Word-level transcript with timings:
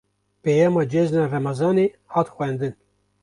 Peyama 0.43 0.83
cejna 0.91 1.21
remezanê, 1.33 1.87
hat 2.13 2.27
xwendin 2.35 2.73